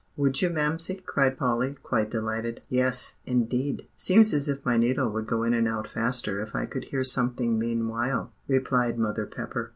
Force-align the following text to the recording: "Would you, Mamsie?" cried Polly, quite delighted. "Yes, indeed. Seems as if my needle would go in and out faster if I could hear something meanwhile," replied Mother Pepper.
"Would 0.17 0.41
you, 0.41 0.49
Mamsie?" 0.49 1.03
cried 1.05 1.37
Polly, 1.37 1.75
quite 1.83 2.09
delighted. 2.09 2.63
"Yes, 2.69 3.17
indeed. 3.27 3.87
Seems 3.95 4.33
as 4.33 4.49
if 4.49 4.65
my 4.65 4.75
needle 4.75 5.07
would 5.11 5.27
go 5.27 5.43
in 5.43 5.53
and 5.53 5.67
out 5.67 5.87
faster 5.87 6.41
if 6.41 6.55
I 6.55 6.65
could 6.65 6.85
hear 6.85 7.03
something 7.03 7.59
meanwhile," 7.59 8.31
replied 8.47 8.97
Mother 8.97 9.27
Pepper. 9.27 9.69